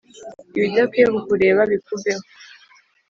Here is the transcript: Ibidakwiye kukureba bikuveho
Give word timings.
Ibidakwiye 0.57 1.07
kukureba 1.15 1.61
bikuveho 1.71 2.23